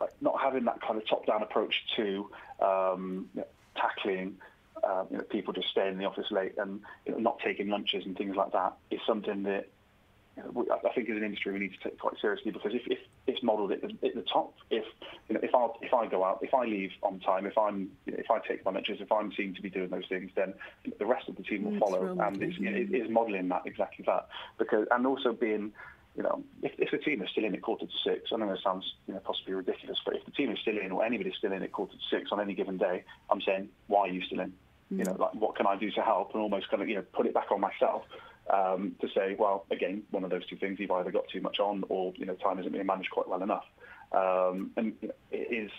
[0.00, 4.36] like not having that kind of top down approach to um, you know, tackling
[4.82, 7.68] uh, you know, people just staying in the office late and you know, not taking
[7.68, 9.68] lunches and things like that is something that
[10.36, 12.72] you know, we, I think as an industry we need to take quite seriously because
[12.74, 14.84] if, if it's modelled at the, at the top, if
[15.28, 17.90] you know, if I if I go out, if I leave on time, if I'm
[18.06, 20.30] you know, if I take my lunches, if I'm seen to be doing those things,
[20.34, 20.54] then
[20.98, 22.94] the rest of the team will follow, it's and it's, it?
[22.94, 24.28] is modelling that exactly that.
[24.58, 25.72] Because and also being
[26.16, 28.50] you know, if, if the team is still in at quarter to six, I know
[28.50, 31.34] it sounds you know, possibly ridiculous, but if the team is still in or anybody's
[31.36, 34.22] still in at quarter to six on any given day, I'm saying, why are you
[34.22, 34.52] still in?
[34.90, 37.04] You know, like what can I do to help, and almost kind of you know
[37.12, 38.02] put it back on myself
[38.52, 41.58] um, to say, well, again, one of those two things: you've either got too much
[41.58, 43.64] on, or you know, time isn't being managed quite well enough.
[44.12, 45.70] Um, and you know, it is.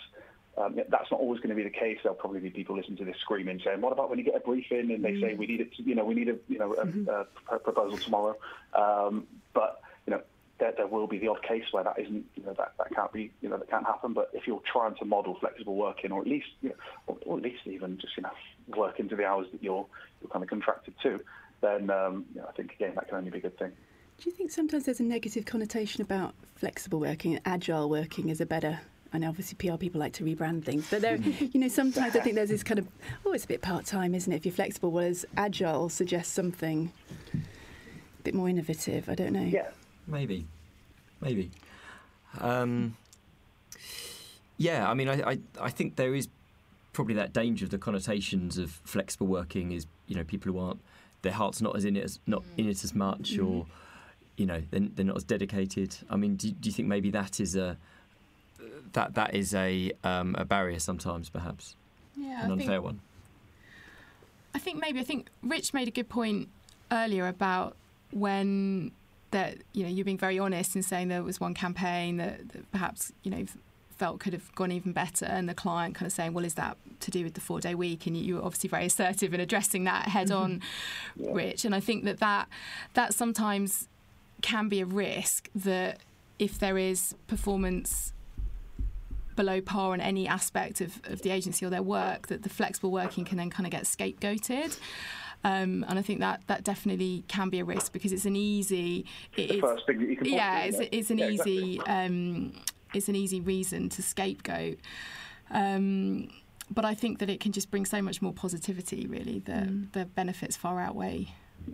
[0.58, 1.98] Um, that's not always going to be the case.
[2.02, 4.40] There'll probably be people listening to this screaming, saying, "What about when you get a
[4.40, 5.74] briefing and they say we need it?
[5.76, 8.36] To, you know, we need a you know a, a proposal tomorrow."
[8.74, 10.22] Um, but you know,
[10.58, 13.12] there, there will be the odd case where that isn't, you know, that, that can't
[13.12, 14.14] be, you know, that can't happen.
[14.14, 16.74] But if you're trying to model flexible working, or at least, you know,
[17.06, 18.30] or, or at least even just, you know,
[18.68, 19.86] work into the hours that you're
[20.20, 21.20] you're kind of contracted to,
[21.60, 23.72] then um, you know, I think again that can only be a good thing.
[24.18, 28.46] Do you think sometimes there's a negative connotation about flexible working, agile working is a
[28.46, 28.80] better?
[29.12, 32.20] I know obviously PR people like to rebrand things, but there, you know, sometimes I
[32.20, 32.88] think there's this kind of,
[33.24, 34.36] oh, it's a bit part time, isn't it?
[34.36, 36.92] If you're flexible, whereas agile suggests something
[37.34, 39.08] a bit more innovative.
[39.08, 39.42] I don't know.
[39.42, 39.68] Yeah,
[40.06, 40.46] Maybe,
[41.20, 41.50] maybe.
[42.40, 42.96] Um,
[44.56, 46.28] yeah, I mean, I, I, I think there is
[46.96, 50.80] probably that danger of the connotations of flexible working is you know people who aren't
[51.20, 53.66] their heart's not as in it as not in it as much or
[54.38, 55.94] you know they're, they're not as dedicated.
[56.08, 57.76] I mean, do, do you think maybe that is a
[58.94, 61.76] that that is a um, a barrier sometimes, perhaps
[62.16, 63.00] Yeah, an I unfair think, one?
[64.54, 66.48] I think maybe I think Rich made a good point
[66.90, 67.76] earlier about
[68.10, 68.92] when
[69.32, 72.70] that you know you're being very honest in saying there was one campaign that, that
[72.72, 73.44] perhaps you know
[73.96, 76.76] felt could have gone even better and the client kind of saying well is that
[77.00, 79.84] to do with the four day week and you, were obviously very assertive in addressing
[79.84, 80.60] that head on
[81.16, 82.48] rich and i think that that
[82.94, 83.88] that sometimes
[84.42, 85.98] can be a risk that
[86.38, 88.12] if there is performance
[89.36, 92.90] below par on any aspect of, of the agency or their work, that the flexible
[92.90, 94.78] working can then kind of get scapegoated.
[95.44, 99.04] Um, and I think that that definitely can be a risk because it's an easy.
[99.36, 101.74] It the first thing that you can yeah, it's, it's an Yeah, easy.
[101.74, 101.94] exactly.
[101.94, 102.52] Um,
[102.96, 104.78] it's an easy reason to scapegoat.
[105.50, 106.28] Um,
[106.70, 109.06] but I think that it can just bring so much more positivity.
[109.06, 111.28] Really, that the benefits far outweigh.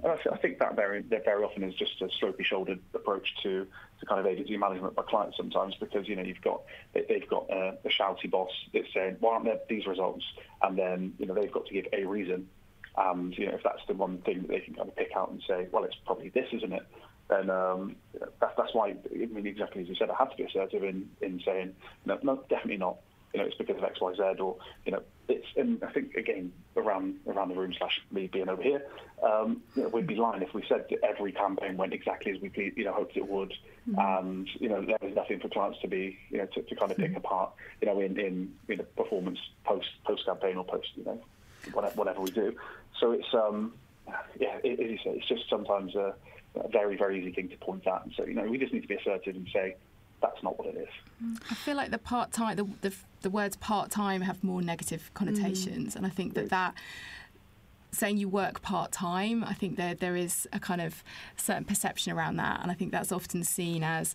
[0.04, 3.26] I, th- I think that very that very often is just a slopey shouldered approach
[3.42, 3.66] to,
[4.00, 6.62] to kind of agency management by clients sometimes because you know you've got
[6.94, 10.24] they- they've got a, a shouty boss that's saying why aren't there these results
[10.62, 12.48] and then you know they've got to give a reason
[12.96, 15.30] and you know if that's the one thing that they can kind of pick out
[15.30, 16.86] and say well it's probably this isn't it
[17.28, 20.44] then um, know, that's why I mean exactly as you said I had to be
[20.44, 22.96] assertive in in saying no no definitely not
[23.32, 25.46] you know, it's because of X, Y, Z, or you know, it's.
[25.56, 28.82] And I think again, around around the room slash me being over here,
[29.22, 32.40] um, you know, we'd be lying if we said that every campaign went exactly as
[32.40, 33.54] we you know hoped it would,
[33.96, 36.90] and you know, there was nothing for clients to be you know to, to kind
[36.90, 40.88] of pick apart, you know, in in you know, performance post post campaign or post
[40.94, 41.18] you know
[41.72, 42.54] whatever, whatever we do.
[43.00, 43.72] So it's um
[44.38, 46.14] yeah, it, as you say, it's just sometimes a,
[46.54, 48.82] a very very easy thing to point at, and so you know, we just need
[48.82, 49.76] to be assertive and say
[50.20, 51.36] that's not what it is.
[51.50, 55.10] I feel like the part time, the, the the words part time have more negative
[55.14, 56.50] connotations, and I think that mm.
[56.50, 56.74] that
[57.92, 61.04] saying you work part time, I think there there is a kind of
[61.36, 64.14] certain perception around that, and I think that's often seen as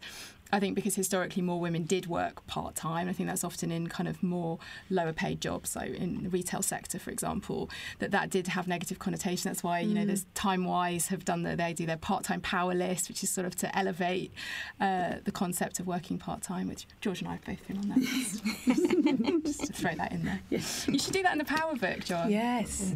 [0.52, 3.88] I think because historically more women did work part time, I think that's often in
[3.88, 8.30] kind of more lower paid jobs, so in the retail sector, for example, that that
[8.30, 9.50] did have negative connotation.
[9.50, 10.08] That's why you know Mm.
[10.08, 13.46] there's Timewise have done the they do their part time power list, which is sort
[13.48, 14.32] of to elevate
[14.80, 17.90] uh, the concept of working part time, which George and I have both been on
[17.90, 17.98] that.
[17.98, 18.44] list.
[19.46, 20.40] Just to throw that in there.
[20.50, 22.32] You should do that in the power book, John.
[22.32, 22.94] Yes.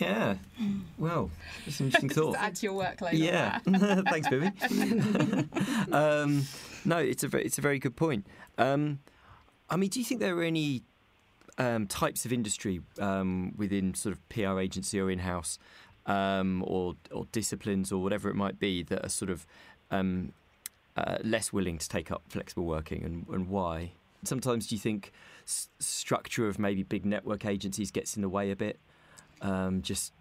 [0.00, 0.36] Yeah.
[0.98, 1.30] Well,
[1.66, 2.32] it's an interesting Just thought.
[2.34, 3.12] to add to your workload.
[3.12, 4.04] on Yeah, that.
[4.10, 5.92] thanks, Bibi.
[5.92, 6.44] um,
[6.88, 8.26] no, it's a very, it's a very good point.
[8.56, 9.00] Um,
[9.68, 10.82] I mean, do you think there are any
[11.58, 15.58] um, types of industry um, within sort of PR agency or in house,
[16.06, 19.46] um, or or disciplines or whatever it might be that are sort of
[19.90, 20.32] um,
[20.96, 23.92] uh, less willing to take up flexible working, and, and why?
[24.24, 25.12] Sometimes do you think
[25.46, 28.78] s- structure of maybe big network agencies gets in the way a bit?
[29.42, 30.12] Um, just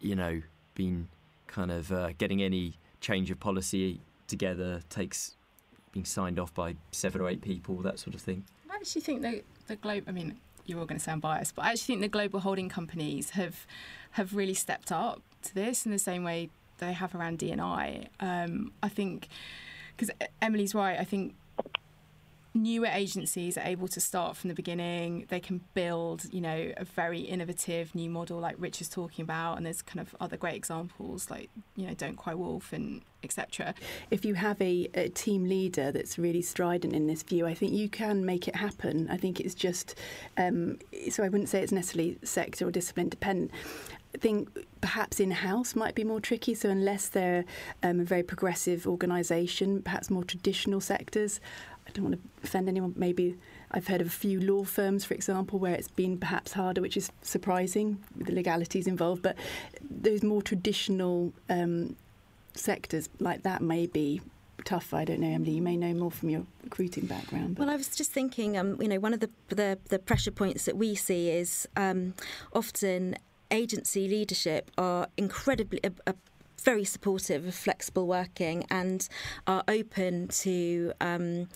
[0.00, 0.40] you know,
[0.74, 1.08] being
[1.46, 5.36] kind of uh, getting any change of policy together takes
[5.96, 8.44] being signed off by seven or eight people, that sort of thing.
[8.70, 10.04] I actually think the the globe.
[10.06, 12.68] I mean, you're all going to sound biased, but I actually think the global holding
[12.68, 13.66] companies have
[14.10, 18.08] have really stepped up to this in the same way they have around DNI.
[18.20, 19.28] Um, I think
[19.96, 20.10] because
[20.42, 21.00] Emily's right.
[21.00, 21.34] I think
[22.56, 25.26] newer agencies are able to start from the beginning.
[25.28, 29.56] They can build, you know, a very innovative new model like Rich is talking about,
[29.56, 33.74] and there's kind of other great examples like you know Don't Cry Wolf and etc.
[34.10, 37.72] If you have a, a team leader that's really strident in this view, I think
[37.72, 39.08] you can make it happen.
[39.10, 39.96] I think it's just,
[40.36, 40.78] um,
[41.10, 43.50] so I wouldn't say it's necessarily sector or discipline dependent.
[44.14, 44.48] I think
[44.80, 46.54] perhaps in house might be more tricky.
[46.54, 47.44] So, unless they're
[47.82, 51.38] um, a very progressive organisation, perhaps more traditional sectors,
[51.96, 52.94] don't want to offend anyone.
[52.96, 53.36] Maybe
[53.70, 56.96] I've heard of a few law firms, for example, where it's been perhaps harder, which
[56.96, 59.22] is surprising with the legalities involved.
[59.22, 59.36] But
[59.80, 61.96] those more traditional um,
[62.54, 64.20] sectors like that may be
[64.64, 64.92] tough.
[64.94, 65.52] I don't know, Emily.
[65.52, 67.58] You may know more from your recruiting background.
[67.58, 70.64] Well, I was just thinking, um, you know, one of the, the, the pressure points
[70.64, 72.14] that we see is um,
[72.52, 73.16] often
[73.50, 75.82] agency leadership are incredibly.
[75.84, 76.12] Uh, uh,
[76.62, 79.08] very supportive of flexible working and
[79.46, 81.48] are open to um,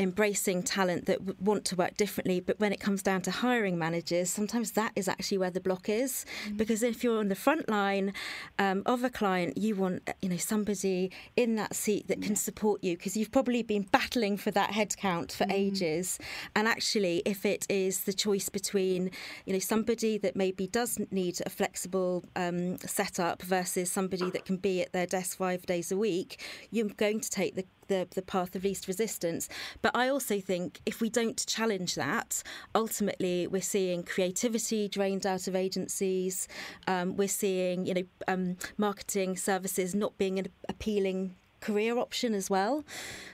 [0.00, 2.40] embracing talent that w- want to work differently.
[2.40, 5.88] But when it comes down to hiring managers, sometimes that is actually where the block
[5.88, 6.24] is.
[6.56, 8.14] Because if you're on the front line
[8.58, 12.34] um, of a client, you want uh, you know somebody in that seat that can
[12.34, 16.18] support you because you've probably been battling for that headcount for ages.
[16.56, 19.10] And actually, if it is the choice between
[19.44, 24.56] you know somebody that maybe doesn't need a flexible um, setup versus somebody that can
[24.56, 28.22] be at their desk five days a week, you're going to take the the, the
[28.22, 29.48] path of least resistance.
[29.82, 32.42] But I also think if we don't challenge that,
[32.74, 36.48] ultimately we're seeing creativity drained out of agencies.
[36.86, 42.84] Um, we're seeing, you know, um, marketing services not being appealing career option as well.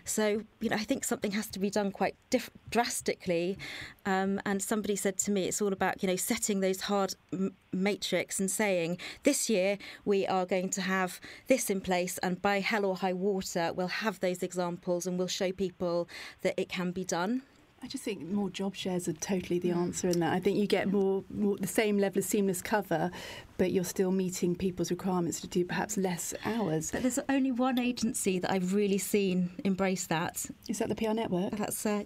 [0.05, 3.59] So, you know, I think something has to be done quite diff- drastically.
[4.05, 7.55] Um, and somebody said to me, it's all about, you know, setting those hard m-
[7.73, 12.61] matrix and saying, this year we are going to have this in place, and by
[12.61, 16.09] hell or high water, we'll have those examples and we'll show people
[16.43, 17.43] that it can be done.
[17.87, 20.33] I just think more job shares are totally the answer in that.
[20.33, 23.13] I think you get more, more the same level of seamless cover,
[23.59, 26.91] but you're still meeting people's requirements to do perhaps less hours.
[26.91, 30.47] But there's only one agency that I've really seen embrace that.
[30.69, 31.53] Is that the PR Network?
[31.57, 32.03] That's uh,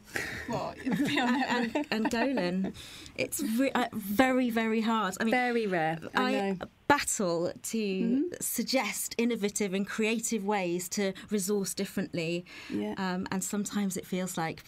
[0.49, 0.77] What?
[0.85, 2.75] and, and, and Golin.
[3.17, 5.15] It's re- uh, very, very hard.
[5.19, 5.99] I mean, Very rare.
[6.15, 6.57] I, know.
[6.89, 12.45] battle to suggest innovative and creative ways to resource differently.
[12.69, 12.97] Yeah.
[12.99, 14.63] Um, and sometimes it feels like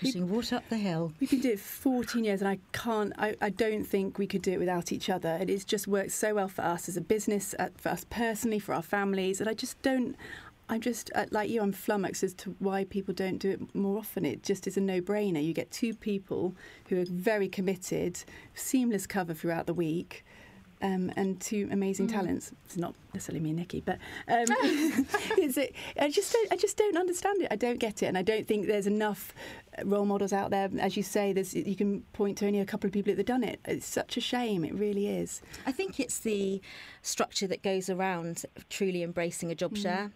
[0.00, 1.12] pushing water up the hill.
[1.20, 4.26] We've been doing it for 14 years, and I can't, I, I don't think we
[4.26, 5.28] could do it without each other.
[5.28, 8.58] And it's just worked so well for us as a business, uh, for us personally,
[8.58, 9.40] for our families.
[9.40, 10.16] And I just don't,
[10.68, 13.98] I'm just, uh, like you, I'm flummoxed as to why people don't do it more
[13.98, 14.24] often.
[14.24, 15.44] It just is a no brainer.
[15.44, 16.54] You get two people
[16.88, 18.22] who are very committed,
[18.54, 20.24] seamless cover throughout the week.
[20.82, 22.52] Um, and two amazing talents.
[22.66, 23.94] It's not necessarily me and Nikki, but
[24.28, 24.44] um,
[25.38, 27.48] it's a, I just don't, I just don't understand it.
[27.50, 29.32] I don't get it, and I don't think there's enough
[29.84, 30.70] role models out there.
[30.78, 33.26] As you say, there's you can point to only a couple of people that have
[33.26, 33.60] done it.
[33.64, 34.64] It's such a shame.
[34.64, 35.42] It really is.
[35.66, 36.60] I think it's the
[37.02, 39.82] structure that goes around truly embracing a job mm.
[39.82, 40.12] share.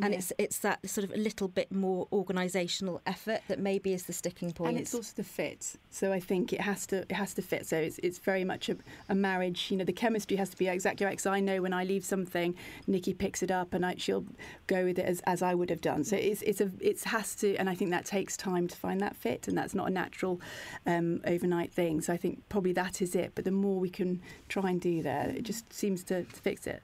[0.00, 0.18] And Yeah.
[0.18, 4.14] it's it's that sort of a little bit more organisational effort that maybe is the
[4.14, 4.70] sticking point.
[4.70, 5.74] And it's also the fit.
[5.90, 7.66] So I think it has to it has to fit.
[7.66, 8.76] So it's it's very much a,
[9.10, 9.70] a marriage.
[9.70, 11.12] You know, the chemistry has to be exactly right.
[11.12, 12.54] Because I know when I leave something,
[12.86, 14.24] Nikki picks it up and I, she'll
[14.66, 16.04] go with it as, as I would have done.
[16.04, 18.98] So it's it's a it has to, and I think that takes time to find
[19.02, 20.40] that fit, and that's not a natural
[20.86, 22.00] um, overnight thing.
[22.00, 23.32] So I think probably that is it.
[23.34, 26.66] But the more we can try and do there, it just seems to, to fix
[26.66, 26.82] it.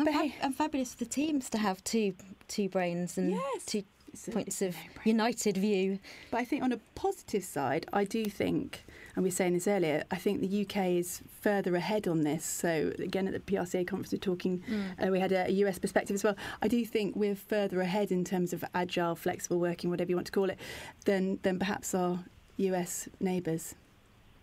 [0.00, 2.14] And, But fa- hey- and fabulous for the teams to have two
[2.48, 3.64] two brains and Yes.
[3.66, 3.84] two
[4.32, 4.74] points of
[5.04, 5.98] united view.
[6.32, 8.84] But I think on a positive side, I do think,
[9.14, 12.44] and we were saying this earlier, I think the UK is further ahead on this.
[12.44, 14.64] So again, at the PRCA conference, we're talking.
[14.68, 15.06] Mm.
[15.06, 16.34] Uh, we had a, a US perspective as well.
[16.60, 20.26] I do think we're further ahead in terms of agile, flexible working, whatever you want
[20.26, 20.58] to call it,
[21.04, 22.24] than than perhaps our
[22.56, 23.76] US neighbours,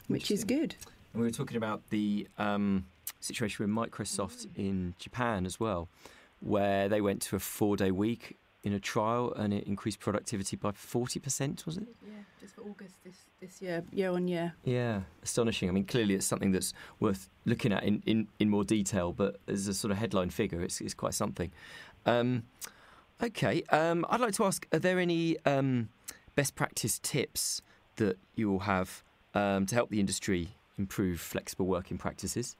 [0.07, 0.75] which is good.
[1.13, 2.85] And we were talking about the um,
[3.19, 5.89] situation with Microsoft in Japan as well,
[6.39, 10.71] where they went to a four-day week in a trial and it increased productivity by
[10.71, 11.87] 40%, was it?
[12.05, 14.53] Yeah, just for August this, this year, year on year.
[14.63, 15.69] Yeah, astonishing.
[15.69, 19.37] I mean, clearly it's something that's worth looking at in, in, in more detail, but
[19.47, 21.51] as a sort of headline figure, it's, it's quite something.
[22.05, 22.43] Um,
[23.23, 25.89] okay, um, I'd like to ask are there any um,
[26.35, 27.61] best practice tips
[27.95, 29.03] that you will have
[29.33, 32.55] um, to help the industry improve flexible working practices?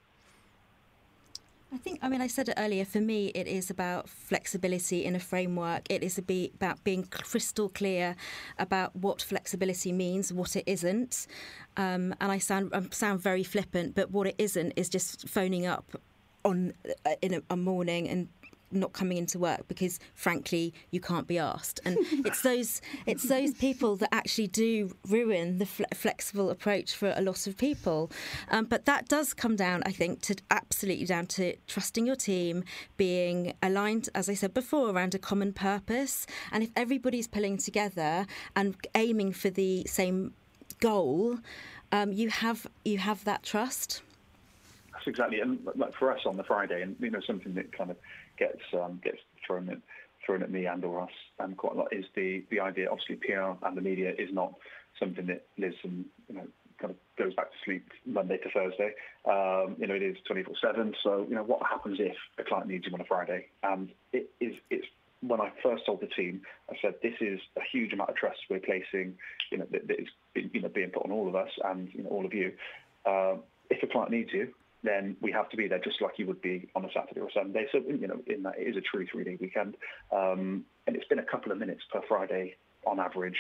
[1.72, 5.16] I think, I mean, I said it earlier, for me, it is about flexibility in
[5.16, 5.82] a framework.
[5.90, 8.16] It is about being crystal clear
[8.58, 11.28] about what flexibility means, what it isn't.
[11.76, 15.66] Um, and I sound, I sound very flippant, but what it isn't is just phoning
[15.66, 16.02] up
[16.46, 16.74] on
[17.06, 18.30] uh, in a, a morning and
[18.72, 21.80] not coming into work because frankly you can't be asked.
[21.86, 27.14] And it's those it's those people that actually do ruin the fle- flexible approach for
[27.16, 28.12] a lot of people.
[28.50, 32.64] Um, but that does come down i think to absolutely down to trusting your team
[32.98, 36.26] being aligned as i said before around a common purpose.
[36.52, 40.34] And if everybody's pulling together and aiming for the same
[40.80, 41.40] goal
[41.92, 44.02] um, you have you have that trust.
[44.94, 47.92] That's exactly, and like for us on the Friday, and you know something that kind
[47.92, 47.98] of
[48.38, 49.78] gets um, gets thrown at
[50.26, 52.90] thrown at me and or us um, quite a lot is the the idea.
[52.90, 54.54] Obviously, PR and the media is not
[55.00, 56.48] something that lives and you know
[56.80, 58.92] kind of goes back to sleep Monday to Thursday.
[59.26, 60.94] Um, you know, it is 24/7.
[61.04, 63.48] So you know, what happens if a client needs you on a Friday?
[63.64, 64.86] And it is it's
[65.22, 68.40] when I first told the team, I said this is a huge amount of trust
[68.50, 69.16] we're placing.
[69.52, 72.04] You know, that, that is you know being put on all of us and you
[72.04, 72.52] know all of you.
[73.06, 73.36] Uh,
[73.70, 74.54] if a client needs you,
[74.88, 77.30] then we have to be there just like you would be on a Saturday or
[77.34, 77.68] Sunday.
[77.72, 79.76] So, you know, in that it is a true three-day weekend.
[80.12, 83.38] Um, and it's been a couple of minutes per Friday on average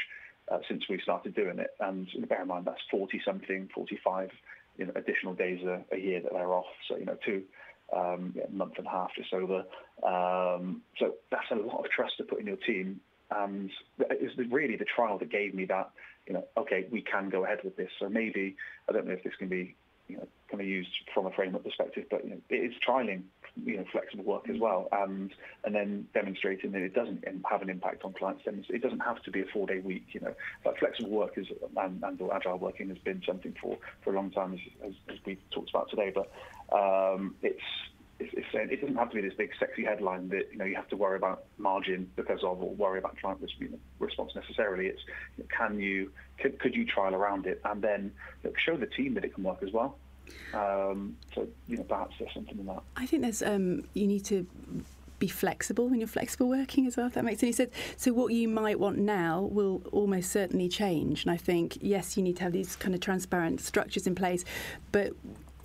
[0.52, 1.72] uh, since we started doing it.
[1.80, 4.30] And bear in mind, that's 40-something, 45
[4.78, 6.66] you know, additional days a, a year that they're off.
[6.88, 7.44] So, you know, two
[7.96, 9.64] um, yeah, month and a half just over.
[10.04, 13.00] Um, so that's a lot of trust to put in your team.
[13.32, 13.70] And
[14.00, 15.92] it's really the trial that gave me that,
[16.28, 17.90] you know, okay, we can go ahead with this.
[18.00, 18.56] So maybe,
[18.88, 19.76] I don't know if this can be
[20.08, 23.24] you know, kind of used from a framework perspective, but you know, it is trialing,
[23.66, 25.34] you know, flexible work as well, and
[25.64, 28.44] and then demonstrating that it doesn't have an impact on clients.
[28.46, 30.34] Then it doesn't have to be a four-day week, you know.
[30.64, 34.16] But flexible work is and, and or agile working has been something for, for a
[34.16, 36.14] long time, as, as, as we talked about today.
[36.14, 36.32] But
[36.76, 37.60] um, it's
[38.52, 40.88] saying it doesn't have to be this big sexy headline that you know you have
[40.90, 43.40] to worry about margin because of or worry about client
[44.00, 44.88] response necessarily.
[44.88, 45.02] It's
[45.56, 48.12] can you could, could you trial around it and then
[48.44, 49.98] know, show the team that it can work as well.
[50.54, 52.82] Um, so you know perhaps there's something in that.
[52.96, 54.46] I think there's um, you need to
[55.20, 57.72] be flexible when you're flexible working as well, if that makes any sense.
[57.96, 61.24] So, what you might want now will almost certainly change.
[61.24, 64.46] And I think, yes, you need to have these kind of transparent structures in place,
[64.92, 65.14] but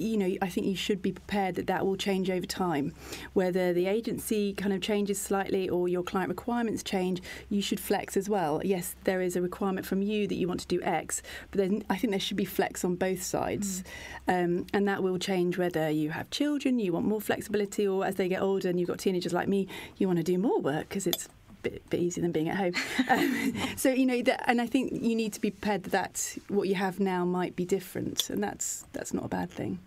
[0.03, 2.93] you know, I think you should be prepared that that will change over time.
[3.33, 8.17] Whether the agency kind of changes slightly or your client requirements change, you should flex
[8.17, 8.61] as well.
[8.65, 11.85] Yes, there is a requirement from you that you want to do X, but then
[11.89, 13.83] I think there should be flex on both sides.
[14.29, 14.45] Mm.
[14.45, 18.17] Um, and that will change whether you have children, you want more flexibility, or as
[18.17, 20.89] they get older and you've got teenagers like me, you want to do more work
[20.89, 21.29] because it's
[21.63, 22.75] bit, bit easier than being at home.
[23.09, 26.69] Um, so you know, that, and I think you need to be prepared that what
[26.69, 29.81] you have now might be different, and that's that's not a bad thing.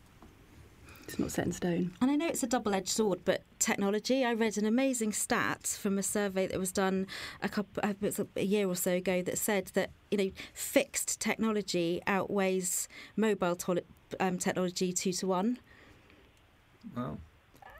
[1.08, 1.94] It's not set in stone.
[2.02, 4.26] And I know it's a double-edged sword, but technology.
[4.26, 7.06] I read an amazing stat from a survey that was done
[7.44, 7.94] a couple, uh,
[8.36, 13.84] a year or so ago, that said that you know fixed technology outweighs mobile to-
[14.20, 15.60] um, technology two to one.
[16.96, 17.18] Wow.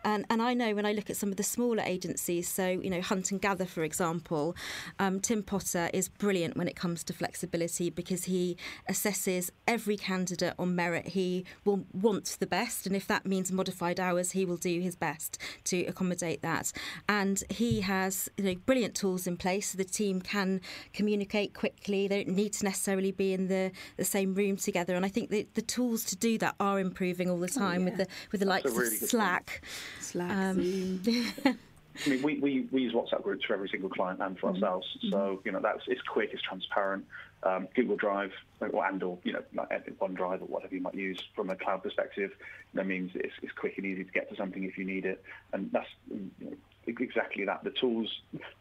[0.06, 2.92] And, and I know when I look at some of the smaller agencies, so, you
[2.92, 4.56] know, Hunt and Gather, for example,
[5.00, 8.56] um, Tim Potter is brilliant when it comes to flexibility because he
[8.88, 11.08] assesses every candidate on merit.
[11.08, 14.96] He will want the best, and if that means modified hours, he will do his
[14.96, 16.72] best to accommodate that.
[17.10, 20.62] And he has you know, brilliant tools in place so the team can
[20.94, 22.08] communicate quickly.
[22.08, 24.96] They don't need to necessarily be in the, the same room together.
[24.96, 27.86] And I think the, the tools to do that are improving all the time oh,
[27.86, 27.86] yeah.
[27.86, 29.64] with the with the likes really of Slack.
[30.00, 31.02] Slack, Um,
[32.06, 34.64] I mean, we, we, we use WhatsApp groups for every single client and for Mm-hmm.
[34.64, 34.88] ourselves.
[35.10, 37.06] So, you know, that's it's quick, it's transparent.
[37.44, 39.70] Um, Google Drive or and or, you know, like
[40.00, 42.32] OneDrive or whatever you might use from a cloud perspective,
[42.74, 45.24] that means it's, it's quick and easy to get to something if you need it.
[45.54, 46.54] And that's, you know,
[46.88, 47.64] exactly that.
[47.64, 48.10] The tools,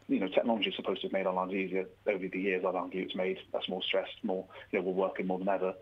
[0.07, 1.85] you know, technology is supposed to have made our lives easier.
[2.07, 5.27] Over the years, I'd argue it's made us more stressed, more, you know, we're working
[5.27, 5.73] more than ever.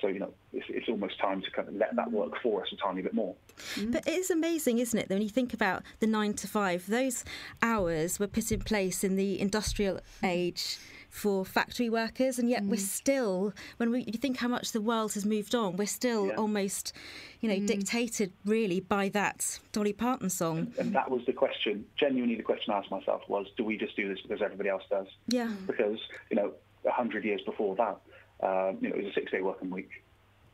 [0.00, 2.68] So, you know, it's, it's almost time to kind of let that work for us
[2.72, 3.34] a tiny bit more.
[3.74, 3.92] Mm.
[3.92, 6.86] But it is amazing, isn't it, that when you think about the nine to five,
[6.86, 7.24] those
[7.62, 10.78] hours were put in place in the industrial age
[11.10, 12.80] for factory workers, and yet we're mm.
[12.80, 16.92] still, when we, you think how much the world has moved on, we're still almost,
[17.40, 17.66] you know, mm.
[17.66, 20.72] dictated really by that Dolly Parton song.
[20.78, 23.96] And that was the question, genuinely the question I asked myself was, do we just
[23.96, 25.06] do this because everybody else does?
[25.28, 25.50] Yeah.
[25.66, 25.98] Because,
[26.30, 27.98] you know, 100 years before that,
[28.42, 29.90] um, you know, it was a six-day working week.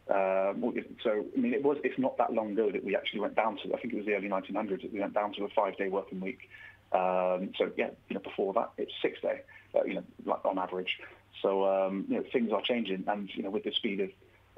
[0.09, 3.37] Um, so, I mean, it was, it's not that long ago that we actually went
[3.37, 5.49] down to, I think it was the early 1900s that we went down to a
[5.49, 6.51] five-day working week.
[6.93, 9.41] Um, so, yeah, you know, before that, it's six-day,
[9.74, 10.99] uh, you know, like on average.
[11.43, 13.05] So, um, you know, things are changing.
[13.07, 14.11] And, you know, with the speed of,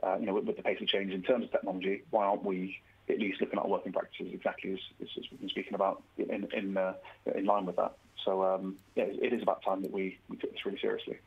[0.03, 2.45] uh, you know, with, with the pace of change in terms of technology, why aren't
[2.45, 6.03] we at least looking at our working practices exactly as, as, we've been speaking about
[6.19, 6.95] in, in, uh,
[7.35, 7.95] in line with that?
[8.25, 11.19] So, um, yeah, it is about time that we, we took this really seriously.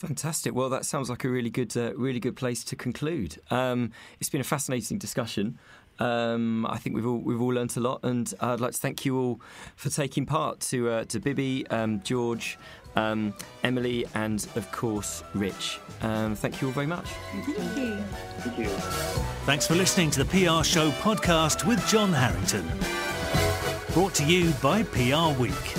[0.00, 0.54] Fantastic.
[0.54, 3.38] Well, that sounds like a really good, uh, really good place to conclude.
[3.50, 5.58] Um, it's been a fascinating discussion.
[5.98, 9.04] Um, I think we've all we've all learnt a lot, and I'd like to thank
[9.04, 9.42] you all
[9.76, 10.60] for taking part.
[10.60, 12.58] To uh, to Bibi, um, George,
[12.96, 15.78] um, Emily, and of course Rich.
[16.00, 17.10] Um, thank you all very much.
[17.32, 17.98] Thank you.
[18.38, 18.68] Thank you.
[19.44, 22.66] Thanks for listening to the PR Show podcast with John Harrington.
[23.92, 25.76] Brought to you by PR Week.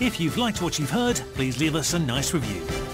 [0.00, 2.85] If you've liked what you've heard, please leave us a nice review.